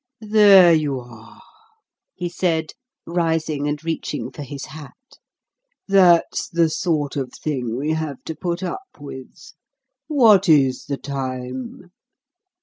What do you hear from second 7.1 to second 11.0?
of thing we have to put up with. What IS the